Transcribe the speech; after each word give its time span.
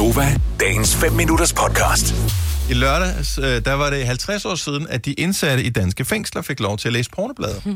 Gonova, 0.00 0.40
dagens 0.60 0.96
5 0.96 1.12
minutters 1.12 1.52
podcast. 1.52 2.14
I 2.70 2.74
lørdags, 2.74 3.38
øh, 3.38 3.64
der 3.64 3.72
var 3.72 3.90
det 3.90 4.06
50 4.06 4.44
år 4.44 4.54
siden, 4.54 4.86
at 4.88 5.04
de 5.04 5.12
indsatte 5.12 5.64
i 5.64 5.70
danske 5.70 6.04
fængsler 6.04 6.42
fik 6.42 6.60
lov 6.60 6.78
til 6.78 6.88
at 6.88 6.92
læse 6.92 7.10
pornoblader. 7.10 7.60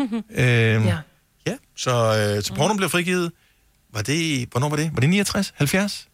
øhm, 0.00 0.86
ja. 0.86 0.98
ja. 1.46 1.56
Så, 1.76 1.90
øh, 2.36 2.42
så 2.42 2.54
porno 2.54 2.74
blev 2.74 2.88
frigivet. 2.88 3.32
Var 3.92 4.02
det, 4.02 4.48
hvornår 4.50 4.68
var 4.68 4.76
det? 4.76 4.90
Var 4.94 5.00
det 5.00 5.08
69? 5.10 5.52
70? 5.56 6.08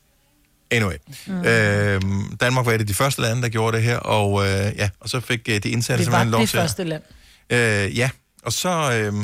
Anyway. 0.70 0.96
Mm. 1.26 1.44
Øhm, 1.44 2.36
Danmark 2.36 2.66
var 2.66 2.72
et 2.72 2.80
af 2.80 2.86
de 2.86 2.94
første 2.94 3.20
lande, 3.22 3.42
der 3.42 3.48
gjorde 3.48 3.76
det 3.76 3.84
her, 3.84 3.96
og, 3.96 4.46
øh, 4.46 4.72
ja, 4.76 4.90
og 5.00 5.08
så 5.08 5.20
fik 5.20 5.40
øh, 5.48 5.62
de 5.62 5.68
indsatte 5.70 6.04
Det 6.04 6.12
var 6.12 6.18
simpelthen 6.18 6.30
lov 6.30 6.40
det 6.40 6.48
til 6.48 6.56
at- 6.56 6.62
første 6.62 6.84
land. 6.84 7.02
Øh, 7.50 7.98
ja, 7.98 8.10
og 8.42 8.52
så, 8.52 8.92
øh, 8.92 9.14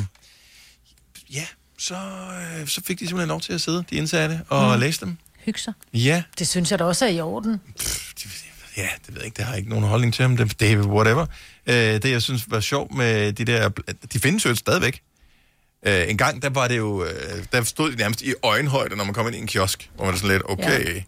ja, 1.33 1.45
så, 1.79 1.95
øh, 2.59 2.67
så 2.67 2.81
fik 2.85 2.99
de 2.99 3.07
simpelthen 3.07 3.29
lov 3.29 3.41
til 3.41 3.53
at 3.53 3.61
sidde, 3.61 3.83
de 3.89 3.95
indsatte, 3.95 4.41
og 4.49 4.75
mm. 4.75 4.79
læse 4.79 5.05
dem. 5.05 5.17
Hygge 5.45 5.59
sig. 5.59 5.73
Ja, 5.93 6.23
Det 6.39 6.47
synes 6.47 6.71
jeg 6.71 6.79
da 6.79 6.83
også 6.83 7.05
er 7.05 7.09
i 7.09 7.19
orden. 7.21 7.61
ja, 8.77 8.87
det 9.05 9.07
ved 9.07 9.15
jeg 9.17 9.25
ikke, 9.25 9.35
det 9.37 9.45
har 9.45 9.51
jeg 9.51 9.57
ikke 9.57 9.69
nogen 9.69 9.85
holdning 9.85 10.13
til, 10.13 10.29
men 10.29 10.37
det, 10.37 10.59
det 10.59 10.71
er 10.71 10.77
whatever. 10.77 11.25
Øh, 11.67 11.75
det, 11.75 12.05
jeg 12.05 12.21
synes 12.21 12.51
var 12.51 12.59
sjovt 12.59 12.93
med 12.95 13.33
de 13.33 13.45
der, 13.45 13.69
de 14.13 14.19
findes 14.19 14.45
jo 14.45 14.55
stadigvæk. 14.55 15.01
Øh, 15.87 16.03
en 16.09 16.17
gang, 16.17 16.41
der 16.41 16.49
var 16.49 16.67
det 16.67 16.77
jo, 16.77 17.03
øh, 17.05 17.43
der 17.51 17.63
stod 17.63 17.91
de 17.91 17.97
nærmest 17.97 18.21
i 18.21 18.33
øjenhøjde, 18.43 18.95
når 18.95 19.03
man 19.03 19.13
kom 19.13 19.27
ind 19.27 19.35
i 19.35 19.39
en 19.39 19.47
kiosk, 19.47 19.89
hvor 19.95 20.05
man 20.05 20.13
er 20.13 20.17
sådan 20.17 20.31
lidt, 20.31 20.43
okay, 20.49 21.03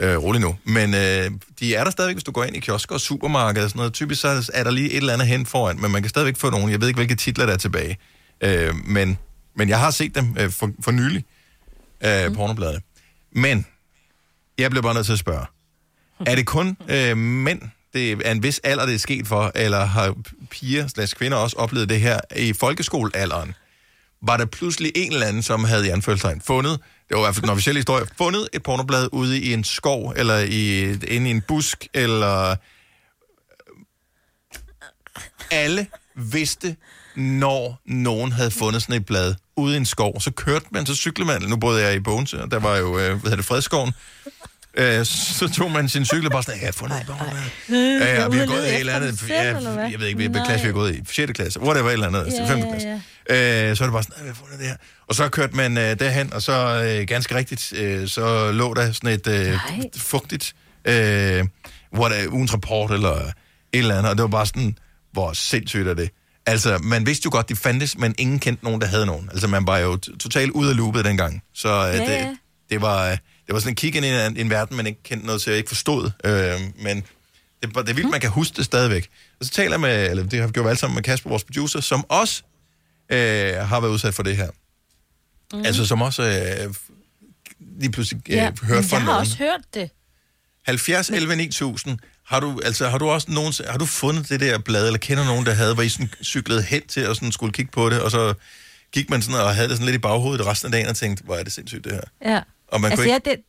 ja. 0.00 0.12
øh, 0.12 0.18
rolig 0.22 0.40
nu. 0.40 0.56
Men 0.64 0.94
øh, 0.94 1.30
de 1.60 1.74
er 1.74 1.84
der 1.84 1.90
stadigvæk, 1.90 2.14
hvis 2.14 2.24
du 2.24 2.32
går 2.32 2.44
ind 2.44 2.56
i 2.56 2.60
kiosker 2.60 2.94
og 2.94 3.00
supermarkeder 3.00 3.64
og 3.64 3.70
sådan 3.70 3.78
noget. 3.78 3.92
Typisk 3.92 4.20
så 4.20 4.28
er 4.28 4.34
der- 4.34 4.50
er 4.52 4.70
lige 4.70 4.90
et 4.90 4.96
eller 4.96 5.12
andet 5.12 5.28
hen 5.28 5.46
foran, 5.46 5.80
men 5.80 5.90
man 5.90 6.02
kan 6.02 6.08
stadigvæk 6.08 6.36
få 6.36 6.50
nogen. 6.50 6.70
Jeg 6.70 6.80
ved 6.80 6.88
ikke, 6.88 6.98
hvilke 6.98 7.14
titler 7.14 7.46
der 7.46 7.52
er 7.52 7.56
tilbage. 7.56 7.98
Øh, 8.40 8.74
men, 8.84 9.18
men 9.56 9.68
jeg 9.68 9.78
har 9.78 9.90
set 9.90 10.14
dem 10.14 10.36
øh, 10.40 10.50
for, 10.50 10.70
for 10.80 10.90
nylig, 10.90 11.24
øh, 12.04 12.26
mm. 12.28 12.34
pornobladene. 12.34 12.80
Men, 13.32 13.66
jeg 14.58 14.70
bliver 14.70 14.82
bare 14.82 14.94
nødt 14.94 15.06
til 15.06 15.12
at 15.12 15.18
spørge. 15.18 15.46
Er 16.26 16.34
det 16.34 16.46
kun 16.46 16.76
øh, 16.88 17.16
mænd, 17.16 17.62
det 17.92 18.12
er 18.12 18.32
en 18.32 18.42
vis 18.42 18.58
alder, 18.58 18.86
det 18.86 18.94
er 18.94 18.98
sket 18.98 19.26
for, 19.26 19.52
eller 19.54 19.84
har 19.84 20.14
piger 20.50 20.86
slags 20.86 21.14
kvinder 21.14 21.38
også 21.38 21.56
oplevet 21.56 21.88
det 21.88 22.00
her 22.00 22.20
i 22.36 22.52
folkeskolealderen? 22.52 23.54
Var 24.22 24.36
der 24.36 24.46
pludselig 24.46 24.92
en 24.94 25.12
eller 25.12 25.26
anden, 25.26 25.42
som 25.42 25.64
havde 25.64 25.86
i 25.86 25.90
anførselstegn 25.90 26.40
fundet, 26.40 26.80
det 27.08 27.16
var 27.16 27.18
i 27.18 27.24
hvert 27.24 27.34
fald 27.34 27.42
den 27.42 27.50
officielle 27.50 27.78
historie, 27.78 28.06
fundet 28.18 28.48
et 28.52 28.62
pornoblad 28.62 29.08
ude 29.12 29.40
i 29.40 29.52
en 29.52 29.64
skov, 29.64 30.14
eller 30.16 30.38
i, 30.38 30.92
inde 30.92 31.30
i 31.30 31.30
en 31.30 31.40
busk, 31.40 31.88
eller... 31.94 32.56
Alle 35.50 35.86
vidste, 36.14 36.76
når 37.16 37.80
nogen 37.84 38.32
havde 38.32 38.50
fundet 38.50 38.82
sådan 38.82 38.96
et 38.96 39.06
blad 39.06 39.34
ude 39.60 39.74
i 39.74 39.76
en 39.76 39.86
skov. 39.86 40.20
Så 40.20 40.30
kørte 40.30 40.66
man, 40.72 40.86
så 40.86 40.94
cyklede 40.94 41.26
man, 41.26 41.42
nu 41.42 41.56
boede 41.56 41.82
jeg 41.82 41.94
i 41.94 42.00
Bogense, 42.00 42.42
og 42.42 42.50
der 42.50 42.58
var 42.58 42.76
jo, 42.76 42.98
øh, 42.98 43.08
hvad 43.08 43.16
hedder 43.20 43.36
det, 43.36 43.44
Fredskoven, 43.44 43.92
Øh, 44.74 45.04
så 45.06 45.48
tog 45.56 45.70
man 45.70 45.88
sin 45.88 46.04
cykel 46.04 46.26
og 46.26 46.32
bare 46.32 46.42
sådan, 46.42 46.60
jeg 46.60 46.66
har 46.66 46.72
fundet 46.72 47.00
et 47.00 47.06
pornoblad. 47.06 47.40
Ja, 48.00 48.20
ja, 48.22 48.28
vi 48.28 48.36
har 48.38 48.46
gået 48.46 48.64
i 48.66 48.68
et 48.68 48.80
eller 48.80 48.92
andet, 48.94 49.28
ja, 49.28 49.42
jeg 49.90 50.00
ved 50.00 50.06
ikke, 50.06 50.16
hvilken 50.16 50.44
klasse 50.44 50.60
vi 50.62 50.66
har 50.66 50.72
gået 50.72 50.94
i, 50.96 51.00
6. 51.12 51.32
klasse, 51.32 51.60
whatever, 51.60 51.88
et 51.88 51.92
eller 51.92 52.06
andet, 52.06 52.24
altså 52.24 52.42
Ja, 52.42 52.50
5. 52.50 52.58
ja, 52.58 52.64
klasse. 52.70 52.88
Øh, 53.70 53.76
så 53.76 53.84
er 53.84 53.86
det 53.86 53.92
bare 53.92 54.02
sådan, 54.02 54.16
"Ej, 54.18 54.24
jeg 54.26 54.30
har 54.34 54.34
fundet 54.34 54.58
det 54.58 54.66
her. 54.66 54.76
Og 55.08 55.14
så 55.14 55.28
kørte 55.28 55.56
man 55.56 55.78
øh, 55.78 55.98
derhen, 55.98 56.32
og 56.32 56.42
så 56.42 56.52
øh, 56.84 57.06
ganske 57.06 57.34
rigtigt, 57.34 57.72
øh, 57.76 58.08
så 58.08 58.52
lå 58.52 58.74
der 58.74 58.92
sådan 58.92 59.10
et 59.10 59.26
øh, 59.26 59.58
fugtigt, 59.96 60.54
øh, 60.84 61.44
hvor 61.92 62.08
der 62.08 62.28
ugens 62.28 62.52
rapport 62.54 62.90
eller 62.90 63.10
et 63.16 63.32
eller 63.72 63.98
andet, 63.98 64.10
og 64.10 64.16
det 64.16 64.22
var 64.22 64.28
bare 64.28 64.46
sådan, 64.46 64.76
hvor 65.12 65.32
sindssygt 65.32 65.88
er 65.88 65.94
det. 65.94 66.10
Altså, 66.46 66.78
man 66.78 67.06
vidste 67.06 67.24
jo 67.26 67.30
godt, 67.32 67.48
de 67.48 67.56
fandtes, 67.56 67.98
men 67.98 68.14
ingen 68.18 68.38
kendte 68.38 68.64
nogen, 68.64 68.80
der 68.80 68.86
havde 68.86 69.06
nogen. 69.06 69.28
Altså, 69.32 69.46
man 69.46 69.66
var 69.66 69.78
jo 69.78 69.96
totalt 69.96 70.50
ude 70.50 70.70
af 70.70 70.76
loopet 70.76 71.04
dengang. 71.04 71.42
Så 71.54 71.68
øh, 71.68 71.94
Ja, 71.94 72.00
det, 72.00 72.08
ja. 72.08 72.36
det 72.70 72.80
var, 72.82 73.04
øh, 73.10 73.10
det 73.46 73.54
var 73.54 73.58
sådan 73.58 73.72
en 73.72 73.76
kig 73.76 73.94
ind 73.96 74.04
i 74.04 74.08
en, 74.08 74.36
en 74.36 74.50
verden, 74.50 74.76
man 74.76 74.86
ikke 74.86 75.02
kendte 75.02 75.26
noget 75.26 75.42
til, 75.42 75.50
og 75.52 75.56
ikke 75.56 75.68
forstod. 75.68 76.10
Øh, 76.24 76.60
men 76.84 76.96
det, 77.62 77.74
var- 77.74 77.82
det 77.82 77.90
er 77.90 77.94
vildt, 77.94 78.10
man 78.10 78.20
kan 78.20 78.30
huske 78.30 78.56
det 78.56 78.64
stadigvæk. 78.64 79.08
Og 79.40 79.46
så 79.46 79.50
taler 79.52 79.70
jeg 79.70 79.80
med, 79.80 80.10
eller 80.10 80.24
det 80.26 80.40
har 80.40 80.46
vi 80.46 80.52
gjort 80.52 80.66
alle 80.66 80.78
sammen 80.78 80.94
med 80.94 81.02
Kasper, 81.02 81.30
vores 81.30 81.44
producer, 81.44 81.80
som 81.80 82.04
også 82.08 82.42
øh, 83.12 83.54
har 83.54 83.80
været 83.80 83.92
udsat 83.92 84.14
for 84.14 84.22
det 84.22 84.36
her. 84.36 84.48
Mm. 85.52 85.62
Altså, 85.64 85.86
som 85.86 86.02
også 86.02 86.22
øh, 86.22 86.74
lige 87.80 87.90
pludselig 87.92 88.22
øh, 88.28 88.36
Ja, 88.36 88.44
hørt 88.62 88.84
fra 88.84 88.96
jeg 88.96 89.00
har 89.00 89.06
nogen. 89.06 89.20
også 89.20 89.36
hørt 89.38 89.60
det. 89.74 89.90
70 90.66 91.10
11 91.10 91.36
9000. 91.36 91.98
Har 92.30 92.40
du, 92.40 92.60
altså, 92.64 92.88
har 92.88 92.98
du 92.98 93.08
også 93.08 93.30
nogen, 93.30 93.52
har 93.68 93.78
du 93.78 93.86
fundet 93.86 94.28
det 94.28 94.40
der 94.40 94.58
blad, 94.58 94.86
eller 94.86 94.98
kender 94.98 95.24
nogen, 95.24 95.46
der 95.46 95.52
havde, 95.52 95.74
hvor 95.74 95.82
I 95.82 95.88
sådan 95.88 96.10
cyklede 96.22 96.62
hen 96.62 96.86
til 96.86 97.08
og 97.08 97.14
sådan 97.14 97.32
skulle 97.32 97.52
kigge 97.52 97.72
på 97.72 97.90
det, 97.90 98.02
og 98.02 98.10
så 98.10 98.34
gik 98.92 99.10
man 99.10 99.22
sådan 99.22 99.40
og 99.40 99.54
havde 99.54 99.68
det 99.68 99.76
sådan 99.76 99.86
lidt 99.86 99.94
i 99.94 99.98
baghovedet 99.98 100.46
resten 100.46 100.66
af 100.66 100.72
dagen 100.72 100.88
og 100.88 100.96
tænkte, 100.96 101.24
hvor 101.24 101.34
er 101.34 101.42
det 101.42 101.52
sindssygt 101.52 101.84
det 101.84 101.92
her. 101.92 102.32
Ja. 102.32 102.40
Og 102.68 102.80
man 102.80 102.90
altså, 102.90 103.04
kunne 103.04 103.12
ja, 103.12 103.18
det, 103.30 103.40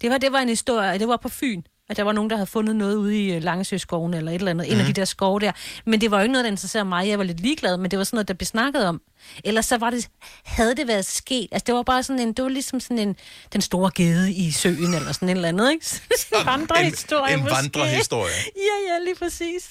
det, 0.00 0.10
var, 0.10 0.18
det 0.18 0.32
var 0.32 0.38
en 0.38 0.48
historie, 0.48 0.98
det 0.98 1.08
var 1.08 1.16
på 1.16 1.28
Fyn, 1.28 1.62
at 1.92 1.96
der 1.96 2.02
var 2.02 2.12
nogen, 2.12 2.30
der 2.30 2.36
havde 2.36 2.46
fundet 2.46 2.76
noget 2.76 2.96
ude 2.96 3.18
i 3.24 3.32
øh, 3.34 3.42
Langesøskoven 3.42 4.14
eller 4.14 4.30
et 4.32 4.34
eller 4.34 4.50
andet, 4.50 4.66
mm. 4.68 4.74
en 4.74 4.80
af 4.80 4.86
de 4.86 4.92
der 4.92 5.04
skove 5.04 5.40
der. 5.40 5.52
Men 5.86 6.00
det 6.00 6.10
var 6.10 6.16
jo 6.18 6.22
ikke 6.22 6.32
noget, 6.32 6.44
der 6.44 6.50
interesserede 6.50 6.84
mig. 6.88 7.08
Jeg 7.08 7.18
var 7.18 7.24
lidt 7.24 7.40
ligeglad, 7.40 7.76
men 7.76 7.90
det 7.90 7.98
var 7.98 8.04
sådan 8.04 8.16
noget, 8.16 8.28
der 8.28 8.34
blev 8.34 8.46
snakket 8.46 8.86
om. 8.86 9.00
Ellers 9.44 9.66
så 9.66 9.76
var 9.78 9.90
det, 9.90 10.08
havde 10.44 10.74
det 10.74 10.88
været 10.88 11.04
sket. 11.04 11.48
Altså, 11.52 11.64
det 11.66 11.74
var 11.74 11.82
bare 11.82 12.02
sådan 12.02 12.20
en, 12.20 12.32
det 12.32 12.42
var 12.42 12.48
ligesom 12.48 12.80
sådan 12.80 12.98
en, 12.98 13.16
den 13.52 13.60
store 13.60 13.90
gede 13.94 14.32
i 14.32 14.50
søen, 14.50 14.94
eller 14.94 15.12
sådan 15.12 15.28
et 15.28 15.32
eller 15.34 15.48
andet, 15.48 15.70
ikke? 15.70 15.86
en 16.40 16.46
vandrehistorie 16.46 17.34
En- 17.34 17.40
en 17.40 17.46
vandrehistorie. 17.50 18.32
Ja, 18.56 18.92
ja, 18.94 19.04
lige 19.04 19.14
præcis. 19.14 19.70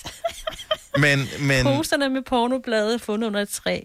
Men, 0.97 1.19
men, 1.39 1.63
Poserne 1.65 2.09
med 2.09 2.21
pornoblade 2.21 2.99
fundet 2.99 3.27
under 3.27 3.41
et 3.41 3.49
træ. 3.49 3.79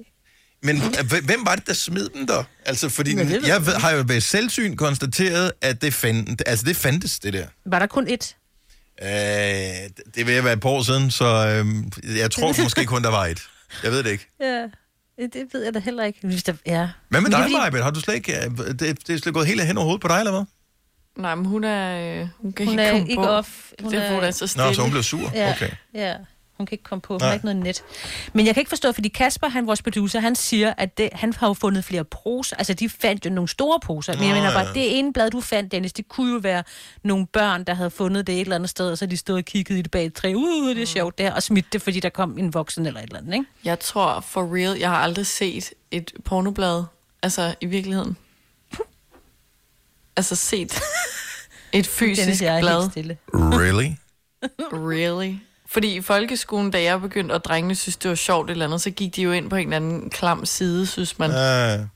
Men 0.66 0.82
hvem 1.24 1.46
var 1.46 1.54
det, 1.54 1.66
der 1.66 1.72
smed 1.72 2.08
dem 2.08 2.26
der? 2.26 2.44
Altså, 2.66 2.88
fordi 2.88 3.14
Men 3.14 3.28
det 3.28 3.48
jeg 3.48 3.66
ved, 3.66 3.72
har 3.74 3.90
jo 3.90 4.04
ved 4.06 4.20
selvsyn 4.20 4.76
konstateret, 4.76 5.52
at 5.62 5.82
det, 5.82 5.94
fand, 5.94 6.38
altså, 6.46 6.64
det 6.66 6.76
fandtes, 6.76 7.18
det 7.18 7.32
der. 7.32 7.46
Var 7.66 7.78
der 7.78 7.86
kun 7.86 8.06
et? 8.08 8.36
Øh, 9.02 9.08
det 10.14 10.26
vil 10.26 10.34
jeg 10.34 10.44
være 10.44 10.52
et 10.52 10.60
par 10.60 10.68
år 10.68 10.82
siden, 10.82 11.10
så 11.10 11.24
øh, 11.24 12.18
jeg 12.18 12.30
tror 12.30 12.54
måske 12.62 12.84
kun, 12.84 13.02
der 13.02 13.10
var 13.10 13.26
et. 13.26 13.42
Jeg 13.82 13.90
ved 13.92 14.02
det 14.02 14.10
ikke. 14.10 14.28
Ja, 14.40 14.62
det 15.22 15.44
ved 15.52 15.64
jeg 15.64 15.74
da 15.74 15.78
heller 15.78 16.04
ikke. 16.04 16.18
Hvis 16.26 16.42
der, 16.42 16.52
ja. 16.66 16.88
Hvad 17.08 17.20
med 17.20 17.20
Men 17.20 17.24
det 17.32 17.34
er 17.34 17.36
dig, 17.38 17.44
fordi- 17.44 17.54
Majbet? 17.56 17.82
Har 17.82 17.90
du 17.90 18.00
slet 18.00 18.14
ikke... 18.14 18.36
øh, 18.44 18.50
Det, 18.68 18.80
det 18.80 19.10
er 19.10 19.18
slet 19.18 19.34
gået 19.34 19.46
helt 19.46 19.64
hen 19.64 19.76
over 19.78 19.84
hovedet 19.84 20.00
på 20.02 20.08
dig, 20.08 20.18
eller 20.18 20.32
hvad? 20.32 20.44
Nej, 21.18 21.34
men 21.34 21.44
hun 21.44 21.64
er... 21.64 22.20
Øh, 22.20 22.28
hun 22.38 22.52
kan 22.52 22.66
Hun 22.66 22.72
ikke 22.72 22.82
er 22.82 22.90
komme 22.92 23.08
ikke 23.08 23.22
på. 23.22 23.26
off. 23.28 23.48
Hun 23.82 23.92
det 23.92 23.98
er, 23.98 24.02
er- 24.04 24.14
hun 24.14 24.24
er 24.24 24.30
så 24.30 24.46
stille. 24.46 24.66
Nå, 24.66 24.72
så 24.72 24.82
hun 24.82 24.90
blev 24.90 25.02
sur. 25.02 25.30
Ja, 25.34 25.50
Okay. 25.50 25.70
ja. 25.94 26.14
Hun 26.56 26.66
kan 26.66 26.74
ikke 26.74 26.84
komme 26.84 27.00
på. 27.00 27.14
Hun 27.14 27.20
Nej. 27.20 27.28
har 27.28 27.34
ikke 27.34 27.46
noget 27.46 27.62
net. 27.62 27.84
Men 28.32 28.46
jeg 28.46 28.54
kan 28.54 28.60
ikke 28.60 28.68
forstå, 28.68 28.92
fordi 28.92 29.08
Kasper, 29.08 29.48
han, 29.48 29.66
vores 29.66 29.82
producer, 29.82 30.20
han 30.20 30.34
siger, 30.34 30.74
at 30.78 30.98
det, 30.98 31.08
han 31.12 31.32
har 31.32 31.46
jo 31.46 31.54
fundet 31.54 31.84
flere 31.84 32.04
poser. 32.04 32.56
Altså, 32.56 32.74
de 32.74 32.88
fandt 32.88 33.24
jo 33.24 33.30
nogle 33.30 33.48
store 33.48 33.80
poser. 33.80 34.14
Men 34.16 34.28
jeg 34.28 34.34
mener 34.34 34.52
bare, 34.52 34.66
ja. 34.66 34.72
det 34.72 34.98
ene 34.98 35.12
blad, 35.12 35.30
du 35.30 35.40
fandt, 35.40 35.72
Dennis, 35.72 35.92
det 35.92 36.08
kunne 36.08 36.32
jo 36.32 36.38
være 36.38 36.62
nogle 37.02 37.26
børn, 37.26 37.64
der 37.64 37.74
havde 37.74 37.90
fundet 37.90 38.26
det 38.26 38.34
et 38.34 38.40
eller 38.40 38.54
andet 38.54 38.70
sted, 38.70 38.90
og 38.90 38.98
så 38.98 39.06
de 39.06 39.16
stod 39.16 39.36
og 39.36 39.44
kiggede 39.44 39.78
i 39.78 39.82
det 39.82 39.90
bag 39.90 40.06
et 40.06 40.14
træ. 40.14 40.32
Uh, 40.36 40.68
det 40.74 40.82
er 40.82 40.86
sjovt 40.86 41.18
der. 41.18 41.32
Og 41.32 41.42
smidt 41.42 41.72
det, 41.72 41.82
fordi 41.82 42.00
der 42.00 42.08
kom 42.08 42.38
en 42.38 42.54
voksen 42.54 42.86
eller 42.86 43.00
et 43.00 43.04
eller 43.04 43.18
andet, 43.18 43.34
ikke? 43.34 43.44
Jeg 43.64 43.80
tror 43.80 44.20
for 44.20 44.54
real, 44.56 44.78
jeg 44.78 44.90
har 44.90 44.96
aldrig 44.98 45.26
set 45.26 45.72
et 45.90 46.12
pornoblad, 46.24 46.84
altså 47.22 47.54
i 47.60 47.66
virkeligheden. 47.66 48.16
Altså 50.16 50.36
set 50.36 50.72
et 51.72 51.86
fysisk 51.86 52.20
Dennis, 52.20 52.42
jeg 52.42 52.56
er 52.56 52.60
blad. 52.60 52.80
helt 52.80 52.92
stille. 52.92 53.16
Really? 53.34 53.90
Really? 54.72 55.34
Fordi 55.68 55.96
i 55.96 56.00
folkeskolen, 56.00 56.70
da 56.70 56.82
jeg 56.82 57.00
begyndte, 57.00 57.32
og 57.32 57.44
drengene 57.44 57.74
synes, 57.74 57.96
det 57.96 58.08
var 58.08 58.14
sjovt 58.14 58.46
et 58.50 58.52
eller 58.52 58.64
andet, 58.66 58.80
så 58.80 58.90
gik 58.90 59.16
de 59.16 59.22
jo 59.22 59.32
ind 59.32 59.50
på 59.50 59.56
en 59.56 59.62
eller 59.62 59.76
anden 59.76 60.10
klam 60.10 60.46
side, 60.46 60.86
synes 60.86 61.18
man. 61.18 61.30
Uh, 61.30 61.36
og 61.36 61.40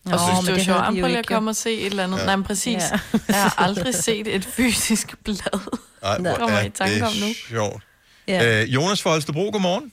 Nå, 0.04 0.18
synes, 0.18 0.38
men 0.38 0.46
det 0.46 0.50
var 0.50 0.54
det 0.54 0.64
sjovt. 0.64 0.78
havde 0.80 0.80
de 0.80 0.84
Jamen, 0.84 0.96
jo 0.96 1.02
prøv 1.02 1.08
lige 1.08 1.18
ikke, 1.18 1.18
at 1.18 1.26
komme 1.36 1.50
og 1.50 1.56
se 1.56 1.72
et 1.74 1.86
eller 1.86 2.04
andet. 2.04 2.18
Ja. 2.18 2.24
Nej, 2.24 2.36
men 2.36 2.44
præcis. 2.44 2.82
Ja. 2.92 2.98
Ja. 3.12 3.18
Jeg 3.28 3.42
har 3.42 3.54
aldrig 3.66 3.94
set 3.94 4.34
et 4.36 4.44
fysisk 4.44 5.14
blad. 5.24 5.60
ej, 6.02 6.18
hvor 6.18 6.34
kommer 6.34 6.56
er 6.56 6.60
jeg 6.60 6.66
i 6.66 6.70
tanke 6.70 7.02
om 7.06 7.12
nu. 7.22 7.26
det 7.28 7.36
sjovt. 7.36 7.82
Ja. 8.28 8.62
Øh, 8.62 8.74
Jonas 8.74 9.02
fra 9.02 9.10
Holstebro, 9.10 9.44
godmorgen. 9.52 9.92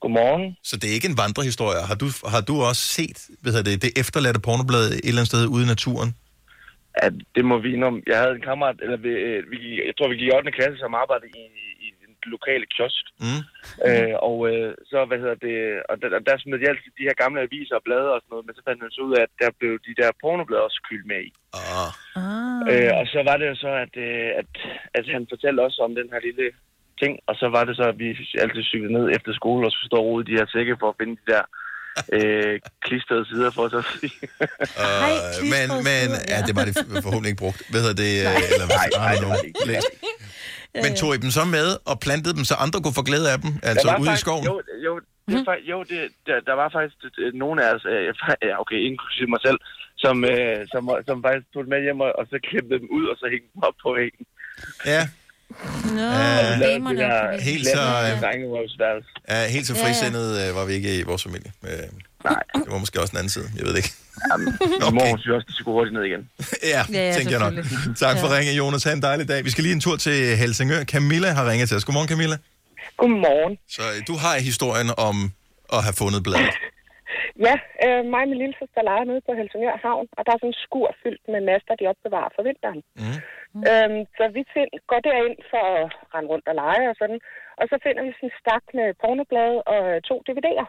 Godmorgen. 0.00 0.56
Så 0.68 0.74
det 0.80 0.86
er 0.90 0.94
ikke 0.98 1.08
en 1.12 1.18
vandrehistorie. 1.22 1.80
Har 1.90 1.94
du, 2.02 2.08
har 2.34 2.40
du 2.50 2.54
også 2.70 2.82
set 2.98 3.18
hvad 3.42 3.52
det, 3.68 3.82
det 3.82 3.90
efterladte 4.02 4.40
pornoblad 4.48 4.84
et 4.90 5.00
eller 5.04 5.20
andet 5.20 5.26
sted 5.32 5.42
ude 5.54 5.62
i 5.66 5.68
naturen? 5.74 6.10
Ja, 7.02 7.08
det 7.36 7.44
må 7.50 7.54
vi 7.64 7.68
indom. 7.76 7.96
Jeg 8.10 8.18
havde 8.22 8.34
en 8.40 8.44
kammerat, 8.50 8.76
eller 8.84 8.98
vi, 9.06 9.10
øh, 9.28 9.38
vi, 9.50 9.56
gik- 9.64 9.84
jeg 9.88 9.94
tror, 9.96 10.06
vi 10.12 10.16
gik 10.20 10.28
i 10.32 10.36
8. 10.38 10.52
klasse, 10.58 10.76
som 10.84 10.92
arbejdede 11.02 11.30
i, 11.42 11.44
lokale 12.36 12.66
kiosk. 12.74 13.04
Mm. 13.24 13.42
Øh, 13.88 14.14
og 14.28 14.36
øh, 14.50 14.70
så, 14.90 14.98
hvad 15.08 15.18
hedder 15.22 15.38
det, 15.46 15.58
og 15.88 15.94
der, 16.00 16.08
der 16.28 16.34
smed 16.38 16.58
de 16.60 16.68
altid 16.70 16.90
de 16.98 17.08
her 17.08 17.16
gamle 17.22 17.40
aviser 17.46 17.76
og 17.76 17.84
blade 17.88 18.08
og 18.14 18.20
sådan 18.20 18.32
noget, 18.32 18.46
men 18.46 18.54
så 18.54 18.62
fandt 18.66 18.82
han 18.82 18.90
så 18.96 19.00
ud 19.08 19.14
af, 19.18 19.22
at 19.26 19.34
der 19.42 19.50
blev 19.58 19.72
de 19.86 19.94
der 20.00 20.10
pornoblade 20.22 20.66
også 20.68 20.80
kyldt 20.88 21.06
med 21.12 21.20
i. 21.28 21.30
Ah. 21.60 21.90
Ah. 22.20 22.62
Øh, 22.70 22.92
og 23.00 23.04
så 23.12 23.20
var 23.28 23.36
det 23.40 23.46
jo 23.52 23.56
så, 23.64 23.72
at, 23.84 23.94
øh, 24.06 24.30
at, 24.40 24.50
at 24.98 25.04
han 25.14 25.24
fortalte 25.32 25.60
også 25.66 25.78
om 25.86 25.92
den 26.00 26.08
her 26.12 26.20
lille 26.28 26.46
ting, 27.02 27.12
og 27.28 27.34
så 27.40 27.46
var 27.56 27.64
det 27.64 27.74
så, 27.76 27.84
at 27.92 27.98
vi 28.02 28.08
altid 28.44 28.64
cyklede 28.70 28.96
ned 28.98 29.06
efter 29.16 29.32
skole 29.40 29.66
og 29.66 29.72
skulle 29.72 29.90
stå 29.92 30.00
og 30.10 30.26
de 30.28 30.38
her 30.38 30.46
sække 30.54 30.76
for 30.80 30.88
at 30.90 30.98
finde 31.00 31.16
de 31.20 31.32
der 31.32 31.44
øh, 32.16 32.54
klistrede 32.86 33.24
sider 33.30 33.50
for 33.56 33.68
så 33.68 33.78
at 33.78 33.88
sige. 34.00 34.16
Hej, 34.76 35.12
Uh, 35.40 35.46
men, 35.54 35.66
men 35.88 36.06
ja, 36.32 36.38
det 36.46 36.54
var 36.58 36.64
det 36.68 36.74
forhåbentlig 37.06 37.30
ikke 37.32 37.42
brugt. 37.44 37.60
Hvad 37.70 37.80
hedder 37.84 37.98
det? 38.04 38.12
Nej, 38.24 38.42
eller, 38.54 38.68
nej, 38.80 38.88
nej, 39.04 39.14
det 39.20 39.26
var 39.30 39.36
det 39.42 39.46
ikke. 39.50 39.60
Men 40.84 40.90
tog 41.00 41.14
I 41.14 41.18
dem 41.24 41.30
så 41.38 41.44
med 41.56 41.68
og 41.90 41.96
plantede 42.06 42.34
dem, 42.38 42.44
så 42.50 42.54
andre 42.64 42.78
kunne 42.82 42.98
få 43.00 43.06
glæde 43.10 43.26
af 43.32 43.38
dem? 43.44 43.50
Altså 43.62 43.86
Der 43.86 43.92
var 43.92 44.00
ude 44.00 44.06
i 44.06 44.10
faktisk- 44.10 44.26
skoven? 44.26 44.44
Jo, 44.50 44.54
jo, 44.86 44.92
det, 45.30 45.38
mm. 45.48 45.68
jo 45.72 45.78
det, 45.92 46.00
der, 46.26 46.36
der 46.48 46.54
var 46.60 46.68
faktisk 46.76 46.96
øh, 47.22 47.32
nogle 47.42 47.58
af 47.64 47.68
os, 47.74 47.84
øh, 47.94 48.14
ja, 48.48 48.52
okay, 48.62 48.78
inklusive 48.90 49.28
mig 49.34 49.40
selv, 49.46 49.58
som, 50.04 50.16
øh, 50.32 50.58
som, 50.72 50.82
som 51.08 51.16
faktisk 51.26 51.46
tog 51.52 51.60
dem 51.64 51.70
med 51.74 51.80
hjem 51.86 52.00
og, 52.06 52.10
og 52.18 52.24
så 52.30 52.36
klippede 52.48 52.78
dem 52.82 52.88
ud, 52.98 53.04
og 53.12 53.16
så 53.20 53.26
hængte 53.32 53.50
dem 53.54 53.62
op 53.68 53.76
på 53.84 53.88
væggen. 53.98 54.24
Ja, 54.94 55.02
Nå, 55.98 56.00
Ja. 56.00 56.52
Det 56.52 56.60
damerne 56.68 57.00
der 57.00 57.20
og 57.28 57.42
helt 57.50 57.66
så, 57.66 57.82
øh, 58.04 58.14
ja, 59.28 59.48
helt 59.48 59.66
så 59.66 59.74
frisindet 59.82 60.28
øh, 60.42 60.54
var 60.58 60.64
vi 60.68 60.72
ikke 60.72 60.98
i 61.00 61.02
vores 61.02 61.22
familie. 61.22 61.52
Øh, 61.64 61.70
Nej. 62.24 62.42
Det 62.54 62.70
var 62.74 62.78
måske 62.78 63.00
også 63.00 63.12
en 63.12 63.18
anden 63.18 63.30
side, 63.30 63.48
jeg 63.56 63.62
ved 63.66 63.70
det 63.70 63.76
ikke. 63.76 63.94
Jamen, 64.30 64.46
okay. 64.86 64.94
mor, 64.96 65.06
hun 65.12 65.18
synes 65.22 65.34
også, 65.36 65.46
de 65.50 65.54
skulle 65.58 65.74
hurtigt 65.78 65.94
ned 65.98 66.04
igen. 66.10 66.22
Ja, 66.74 66.80
Ja, 66.96 67.02
ja, 67.08 67.12
tænker 67.18 67.34
jeg 67.36 67.42
nok. 67.46 67.54
Tak 68.04 68.14
for 68.22 68.28
Ja. 68.30 68.34
ringe, 68.36 68.52
Jonas. 68.60 68.84
Ha' 68.86 68.92
en 69.00 69.02
dejlig 69.08 69.26
dag. 69.32 69.40
Vi 69.46 69.50
skal 69.52 69.62
lige 69.66 69.76
en 69.78 69.84
tur 69.86 69.96
til 70.06 70.16
Helsingør. 70.42 70.80
Camilla 70.94 71.28
har 71.38 71.44
ringet 71.50 71.66
til 71.68 71.76
os. 71.78 71.84
Godmorgen, 71.86 72.10
Camilla. 72.12 72.36
Godmorgen. 73.00 73.54
Så 73.76 73.82
øh, 73.92 73.98
du 74.08 74.14
har 74.24 74.34
historien 74.50 74.90
om 75.08 75.16
at 75.76 75.80
have 75.86 75.96
fundet 76.02 76.20
bladet. 76.28 76.54
Ja, 77.48 77.56
øh, 77.84 78.00
mig 78.12 78.22
og 78.26 78.30
min 78.32 78.38
lille 78.42 78.56
søster 78.60 78.82
leger 78.90 79.04
nede 79.10 79.22
på 79.26 79.32
Helsingør 79.40 79.76
Havn, 79.86 80.06
og 80.16 80.22
der 80.24 80.30
er 80.32 80.38
sådan 80.40 80.52
en 80.54 80.62
skur 80.66 80.88
fyldt 81.02 81.24
med 81.32 81.40
master, 81.50 81.72
de 81.80 81.90
opbevarer 81.92 82.30
for 82.36 82.42
vinteren. 82.48 82.80
Mm. 83.02 83.18
Øhm, 83.70 84.00
så 84.16 84.24
vi 84.36 84.42
find, 84.54 84.70
går 84.90 85.00
derind 85.08 85.36
for 85.52 85.62
at 85.76 85.84
rende 86.14 86.28
rundt 86.32 86.46
og 86.50 86.54
lege 86.62 86.84
og 86.92 86.96
sådan, 87.00 87.18
og 87.60 87.64
så 87.70 87.76
finder 87.84 88.02
vi 88.06 88.10
sådan 88.16 88.28
en 88.30 88.38
stak 88.40 88.64
med 88.78 88.86
pornoblade 89.02 89.56
og 89.74 89.80
to 90.08 90.16
DVD'er. 90.26 90.66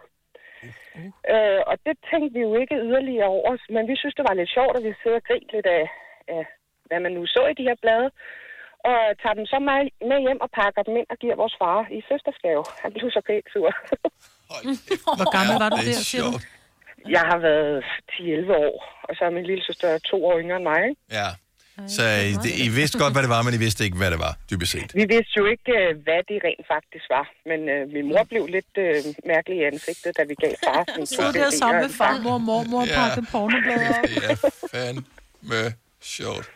Øh, 1.34 1.62
og 1.70 1.76
det 1.86 1.96
tænkte 2.10 2.34
vi 2.36 2.42
jo 2.48 2.52
ikke 2.62 2.76
yderligere 2.88 3.32
over, 3.38 3.52
men 3.76 3.84
vi 3.92 3.96
synes, 3.98 4.16
det 4.16 4.26
var 4.30 4.36
lidt 4.36 4.56
sjovt, 4.58 4.78
at 4.78 4.84
vi 4.88 4.94
sidder 5.02 5.20
og 5.22 5.28
griner 5.30 5.54
lidt 5.56 5.70
af, 5.80 5.86
af, 6.36 6.44
hvad 6.88 7.00
man 7.00 7.12
nu 7.18 7.24
så 7.26 7.44
i 7.52 7.58
de 7.60 7.68
her 7.70 7.78
blade. 7.84 8.10
Og 8.92 9.00
tager 9.22 9.38
dem 9.40 9.46
så 9.54 9.58
med, 9.68 9.80
med 10.10 10.20
hjem 10.26 10.42
og 10.46 10.50
pakker 10.60 10.84
dem 10.88 10.96
ind 11.00 11.10
og 11.14 11.18
giver 11.22 11.36
vores 11.42 11.56
far 11.62 11.80
i 11.98 12.00
søstersgave. 12.10 12.64
Han 12.84 12.92
blev 12.94 13.12
så 13.18 13.22
pænt 13.28 13.48
sur. 13.54 13.70
Hvor 15.20 15.32
gammel 15.38 15.56
var 15.64 15.70
du 15.70 15.78
det 15.78 15.88
der, 15.90 16.02
er 16.04 16.10
siger 16.12 16.24
du? 16.30 16.34
Jeg 17.16 17.24
har 17.32 17.40
været 17.50 17.84
10-11 18.12 18.52
år, 18.66 18.76
og 19.08 19.12
så 19.16 19.22
er 19.26 19.30
min 19.30 19.46
lille 19.50 19.64
søster 19.64 19.90
to 20.12 20.18
år 20.26 20.40
yngre 20.40 20.56
end 20.56 20.68
mig. 20.72 20.80
Ikke? 20.90 21.02
Ja. 21.20 21.30
Så 21.96 22.04
I, 22.04 22.32
det, 22.44 22.52
I 22.66 22.68
vidste 22.80 22.96
godt, 23.04 23.14
hvad 23.14 23.24
det 23.26 23.30
var, 23.36 23.42
men 23.42 23.54
I 23.54 23.58
vidste 23.58 23.84
ikke, 23.86 23.98
hvad 23.98 24.12
det 24.12 24.20
var, 24.20 24.34
dybest 24.52 24.72
set. 24.72 24.90
Vi 24.94 25.06
vidste 25.14 25.34
jo 25.38 25.46
ikke, 25.54 25.72
øh, 25.80 25.90
hvad 26.06 26.20
det 26.30 26.38
rent 26.48 26.66
faktisk 26.74 27.06
var, 27.18 27.26
men 27.50 27.60
øh, 27.74 27.82
min 27.96 28.06
mor 28.12 28.24
blev 28.32 28.44
lidt 28.58 28.74
øh, 28.86 28.96
mærkelig 29.32 29.58
i 29.62 29.64
ansigtet, 29.72 30.12
da 30.18 30.22
vi 30.32 30.36
gav 30.44 30.54
far 30.66 30.80
sådan 30.90 31.06
to 31.06 31.16
Så 31.16 31.22
der 31.22 31.46
DVD'er 31.46 31.58
sammen 31.62 31.82
med 31.86 31.92
farmor 32.02 32.34
og 32.34 32.42
mormor 32.50 32.82
og 32.82 32.88
Ja. 32.88 32.96
pakke 33.02 33.22
pornoblader 33.32 33.90
op. 34.00 34.04
Det 34.10 34.24
er 34.32 34.36
fandme 34.74 35.74
sjovt. 36.18 36.48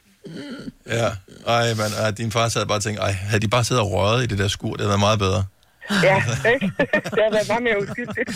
Ja, 0.98 1.08
ej, 1.56 1.66
man, 1.82 1.90
ej, 2.04 2.12
din 2.12 2.32
far 2.32 2.48
sad 2.50 2.66
bare 2.66 2.78
og 2.78 2.84
tænkte, 2.84 3.02
ej, 3.04 3.12
havde 3.12 3.42
de 3.42 3.48
bare 3.48 3.64
siddet 3.64 3.84
og 3.84 3.92
røget 3.92 4.24
i 4.24 4.28
det 4.28 4.38
der 4.40 4.48
skur, 4.48 4.72
det 4.72 4.80
havde 4.82 4.90
været 4.90 5.00
meget 5.10 5.20
bedre. 5.20 5.42
Ja, 6.04 6.16
ikke? 6.54 6.72
det 7.16 7.22
har 7.26 7.32
været 7.38 7.48
meget 7.48 7.64
mere 7.64 7.78
uskyldigt. 7.84 8.30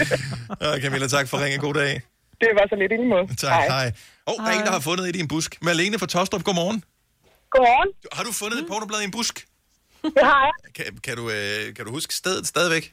Ja, 0.62 0.80
Camilla, 0.82 1.08
tak 1.08 1.28
for 1.28 1.38
ringen. 1.44 1.60
God 1.60 1.74
dag. 1.74 2.02
Det 2.44 2.56
var 2.60 2.66
så 2.72 2.76
lidt 2.82 2.92
i 2.96 2.98
lige 3.02 3.12
måde. 3.16 3.26
Tak, 3.46 3.64
hej. 3.76 3.88
Åh, 4.28 4.32
oh, 4.32 4.38
der 4.44 4.50
er 4.52 4.56
en, 4.60 4.66
der 4.70 4.76
har 4.78 4.84
fundet 4.90 5.04
et 5.10 5.16
i 5.20 5.22
en 5.26 5.32
busk. 5.34 5.52
Malene 5.68 5.98
fra 6.02 6.10
Tostrup, 6.16 6.44
godmorgen. 6.48 6.80
Godmorgen. 7.54 7.90
Har 8.18 8.24
du 8.28 8.32
fundet 8.42 8.58
et 8.62 8.68
pornoblad 8.72 9.00
i 9.04 9.08
en 9.12 9.16
busk? 9.20 9.36
Det 10.18 10.26
har 10.34 10.44
jeg. 10.50 10.56
Kan, 10.78 10.86
kan, 11.06 11.14
du, 11.20 11.24
øh, 11.38 11.64
kan 11.76 11.84
du 11.86 11.92
huske 11.98 12.12
stedet 12.22 12.44
stadigvæk? 12.54 12.86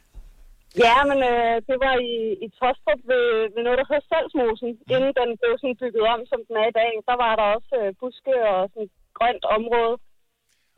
Ja, 0.86 0.96
men 1.10 1.18
øh, 1.32 1.56
det 1.68 1.76
var 1.84 1.94
i, 2.12 2.14
i 2.44 2.46
Tostrup 2.58 3.00
ved, 3.10 3.26
ved 3.54 3.62
noget, 3.64 3.78
der 3.80 3.86
hedder 3.90 4.08
Salsmosen. 4.10 4.70
Mm. 4.76 4.94
Inden 4.94 5.12
den 5.20 5.30
blev 5.40 5.52
sådan 5.60 5.80
bygget 5.82 6.04
om, 6.14 6.20
som 6.30 6.40
den 6.46 6.54
er 6.62 6.66
i 6.70 6.76
dag, 6.80 6.92
der 7.08 7.16
var 7.24 7.32
der 7.40 7.46
også 7.56 7.74
øh, 7.80 7.88
buske 8.00 8.34
og 8.52 8.60
sådan 8.70 8.86
et 8.88 8.94
grønt 9.18 9.44
område, 9.56 9.94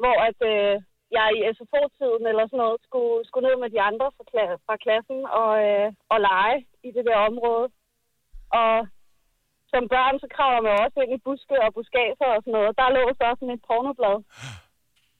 hvor 0.01 0.17
at, 0.29 0.39
øh, 0.53 0.75
jeg 1.17 1.27
i 1.39 1.41
SFO-tiden 1.57 2.25
eller 2.31 2.45
sådan 2.47 2.63
noget 2.65 2.79
skulle, 2.87 3.17
skulle 3.29 3.47
ned 3.49 3.57
med 3.63 3.71
de 3.75 3.81
andre 3.89 4.07
fra, 4.17 4.25
kla- 4.31 4.61
fra 4.67 4.77
klassen 4.85 5.21
og, 5.41 5.53
øh, 5.67 5.89
og 6.13 6.19
lege 6.29 6.59
i 6.89 6.91
det 6.97 7.05
der 7.09 7.19
område. 7.31 7.67
Og 8.61 8.75
som 9.73 9.83
børn, 9.95 10.15
så 10.23 10.27
kravler 10.35 10.61
man 10.67 10.75
også 10.85 10.97
ind 11.05 11.13
i 11.17 11.25
buske 11.27 11.57
og 11.65 11.71
buskager 11.77 12.29
og 12.37 12.41
sådan 12.43 12.57
noget. 12.59 12.73
Der 12.81 12.95
lå 12.97 13.03
så 13.21 13.27
sådan 13.39 13.55
et 13.57 13.63
pornoblad, 13.69 14.17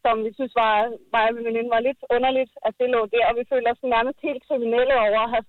som 0.05 0.15
vi 0.27 0.31
synes 0.39 0.55
var, 0.63 0.75
mig 1.15 1.25
og 1.29 1.35
min 1.37 1.45
veninde 1.49 1.71
var 1.77 1.83
lidt 1.89 2.01
underligt, 2.17 2.53
at 2.67 2.73
det 2.81 2.89
lå 2.95 3.01
der. 3.15 3.25
Og 3.31 3.35
vi 3.39 3.43
følte 3.53 3.69
os 3.73 3.83
nærmest 3.97 4.19
helt 4.29 4.43
kriminelle 4.49 4.95
over 5.07 5.21
at 5.27 5.31
have, 5.35 5.47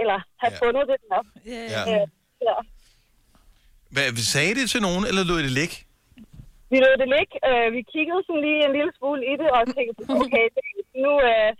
eller 0.00 0.18
have 0.42 0.52
Ja. 0.54 0.60
fundet 0.62 0.84
det 0.90 0.98
der. 1.10 1.22
Ja. 1.74 1.82
Øh, 1.92 2.06
ja. 2.48 2.56
Hvad, 3.94 4.06
sagde 4.34 4.52
det 4.58 4.66
til 4.72 4.80
nogen, 4.88 5.04
eller 5.08 5.22
lå 5.30 5.36
det 5.46 5.52
ligge? 5.60 5.76
Vi 6.72 6.76
lod 6.84 6.96
det 7.02 7.08
ligge. 7.16 7.34
Øh, 7.48 7.66
vi 7.76 7.80
kiggede 7.94 8.20
sådan 8.26 8.42
lige 8.46 8.60
en 8.66 8.72
lille 8.78 8.92
smule 8.98 9.20
i 9.32 9.34
det, 9.40 9.48
og 9.56 9.60
tænkte, 9.76 10.00
okay, 10.22 10.46
det, 10.56 10.64
nu 11.06 11.12
øh, 11.30 11.48
er 11.48 11.50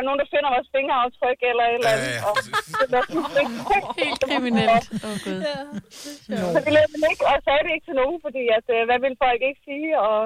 der 0.00 0.06
nogen, 0.08 0.20
der 0.22 0.28
finder 0.34 0.48
vores 0.56 0.68
fingeraftryk 0.76 1.38
eller 1.50 1.64
et 1.70 1.74
eller 1.78 1.90
andet. 1.94 2.12
Ja, 2.12 2.18
ja. 2.18 2.28
Og 2.28 2.32
det 2.92 3.44
Helt 4.02 4.20
kriminelt. 4.30 4.86
Åh, 5.04 5.10
oh, 5.10 5.16
Gud. 5.24 5.38
Så 6.54 6.58
vi 6.66 6.70
det 6.94 7.00
ligge 7.06 7.22
og 7.32 7.36
sagde 7.46 7.62
det 7.66 7.70
ikke 7.76 7.86
til 7.90 7.96
nogen, 8.02 8.16
fordi 8.26 8.42
at, 8.58 8.66
øh, 8.76 8.80
hvad 8.88 8.98
vil 9.04 9.14
folk 9.24 9.40
ikke 9.48 9.60
sige, 9.70 9.90
og 10.10 10.20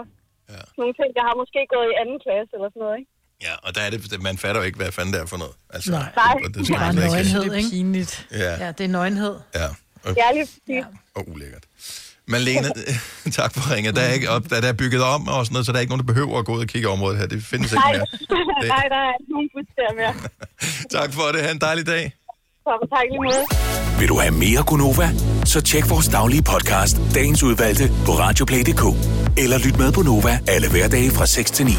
Ja. 0.54 0.62
nogle 0.80 0.92
ting. 0.98 1.08
Jeg 1.18 1.24
har 1.28 1.34
måske 1.42 1.60
gået 1.74 1.88
i 1.92 1.94
anden 2.02 2.18
klasse 2.24 2.50
eller 2.56 2.68
sådan 2.72 2.82
noget, 2.84 2.96
ikke? 3.00 3.10
Ja, 3.46 3.54
og 3.66 3.70
der 3.74 3.80
er 3.86 3.90
det, 3.92 4.22
man 4.28 4.36
fatter 4.42 4.58
jo 4.60 4.66
ikke, 4.68 4.78
hvad 4.82 4.92
fanden 4.98 5.12
det 5.14 5.20
er 5.24 5.28
for 5.34 5.40
noget. 5.44 5.56
Altså, 5.76 5.90
Nej. 5.90 6.34
Det 6.44 6.54
Det 6.54 6.62
skal 6.66 6.76
er 6.76 6.82
bare 6.84 6.92
slet 6.92 7.04
ikke. 7.04 7.12
nøgenhed, 7.14 7.42
Det 7.44 7.52
er 7.52 7.60
ikke? 7.62 7.70
pinligt. 7.76 8.12
Ja, 8.44 8.52
Ja, 8.64 8.68
det 8.78 8.84
er 8.88 8.92
nøgenhed. 8.98 9.34
ja. 9.60 9.68
Og, 10.04 10.10
Ja, 10.20 10.26
lige 10.36 10.46
præcis. 10.52 10.84
og 11.16 11.22
ulækkert. 11.32 11.64
Malene, 12.28 12.68
tak 13.38 13.54
for 13.54 13.74
ringet. 13.74 13.96
Der 13.96 14.02
er, 14.02 14.12
ikke, 14.12 14.30
op, 14.30 14.42
der, 14.50 14.60
der 14.60 14.68
er 14.68 14.72
bygget 14.72 15.02
om 15.02 15.28
og 15.28 15.46
sådan 15.46 15.52
noget, 15.54 15.66
så 15.66 15.72
der 15.72 15.78
er 15.78 15.80
ikke 15.80 15.90
nogen, 15.94 16.06
der 16.06 16.12
behøver 16.12 16.38
at 16.38 16.44
gå 16.44 16.54
ud 16.54 16.60
og 16.60 16.66
kigge 16.66 16.88
området 16.88 17.18
her. 17.18 17.26
Det 17.26 17.42
findes 17.44 17.72
ikke 17.72 17.82
Nej, 17.84 17.92
mere. 17.92 18.06
Det- 18.62 18.68
nej, 18.76 18.84
der 18.94 19.00
er 19.06 19.12
ikke 19.20 19.32
nogen 19.32 19.48
der 19.76 19.94
mere. 20.00 20.14
Tak 21.00 21.12
for 21.12 21.22
det. 21.32 21.40
Ha' 21.42 21.50
en 21.50 21.58
dejlig 21.60 21.86
dag. 21.86 22.12
Tak 22.66 23.04
lige 23.10 23.22
måde. 23.24 23.46
Vil 23.98 24.08
du 24.08 24.18
have 24.18 24.34
mere 24.34 24.62
Gunova? 24.66 25.10
Så 25.44 25.60
tjek 25.60 25.90
vores 25.90 26.08
daglige 26.08 26.42
podcast, 26.42 26.96
dagens 27.14 27.42
udvalgte, 27.42 27.88
på 28.06 28.12
radioplay.dk. 28.12 28.84
Eller 29.38 29.58
lyt 29.66 29.78
med 29.78 29.92
på 29.92 30.02
Nova 30.02 30.38
alle 30.48 30.70
hverdage 30.70 31.10
fra 31.10 31.26
6 31.26 31.50
til 31.50 31.66
9. 31.66 31.72